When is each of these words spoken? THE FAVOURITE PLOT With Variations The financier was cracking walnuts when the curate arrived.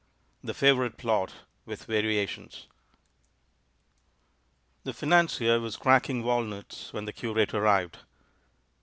THE 0.43 0.55
FAVOURITE 0.55 0.97
PLOT 0.97 1.33
With 1.63 1.83
Variations 1.85 2.65
The 4.83 4.93
financier 4.93 5.59
was 5.59 5.77
cracking 5.77 6.23
walnuts 6.23 6.91
when 6.91 7.05
the 7.05 7.13
curate 7.13 7.53
arrived. 7.53 7.99